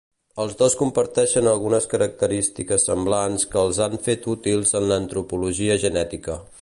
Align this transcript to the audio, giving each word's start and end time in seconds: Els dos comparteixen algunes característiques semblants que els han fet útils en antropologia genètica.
Els 0.43 0.53
dos 0.61 0.75
comparteixen 0.77 1.49
algunes 1.51 1.85
característiques 1.91 2.87
semblants 2.89 3.45
que 3.51 3.61
els 3.65 3.83
han 3.87 3.99
fet 4.09 4.27
útils 4.35 4.75
en 4.81 4.95
antropologia 4.97 5.77
genètica. 5.85 6.41